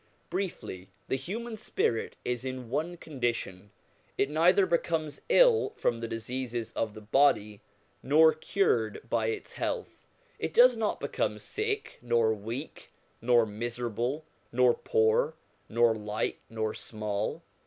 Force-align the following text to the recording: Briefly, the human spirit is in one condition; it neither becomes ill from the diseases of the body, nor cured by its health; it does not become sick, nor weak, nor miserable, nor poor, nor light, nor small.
Briefly, 0.31 0.89
the 1.09 1.15
human 1.15 1.55
spirit 1.55 2.15
is 2.25 2.43
in 2.43 2.71
one 2.71 2.97
condition; 2.97 3.69
it 4.17 4.31
neither 4.31 4.65
becomes 4.65 5.21
ill 5.29 5.73
from 5.77 5.99
the 5.99 6.07
diseases 6.07 6.71
of 6.71 6.95
the 6.95 7.01
body, 7.01 7.61
nor 8.01 8.33
cured 8.33 9.07
by 9.11 9.27
its 9.27 9.53
health; 9.53 10.07
it 10.39 10.55
does 10.55 10.75
not 10.75 10.99
become 10.99 11.37
sick, 11.37 11.99
nor 12.01 12.33
weak, 12.33 12.91
nor 13.21 13.45
miserable, 13.45 14.25
nor 14.51 14.73
poor, 14.73 15.35
nor 15.69 15.93
light, 15.93 16.39
nor 16.49 16.73
small. 16.73 17.43